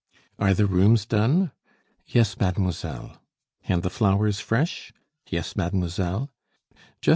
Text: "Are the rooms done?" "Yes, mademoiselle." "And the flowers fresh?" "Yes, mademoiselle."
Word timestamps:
"Are 0.39 0.55
the 0.55 0.65
rooms 0.65 1.05
done?" 1.05 1.51
"Yes, 2.07 2.39
mademoiselle." 2.39 3.21
"And 3.67 3.83
the 3.83 3.91
flowers 3.91 4.39
fresh?" 4.39 4.91
"Yes, 5.29 5.55
mademoiselle." 5.55 6.31